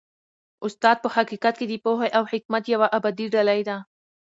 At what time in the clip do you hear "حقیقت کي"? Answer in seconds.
1.15-1.65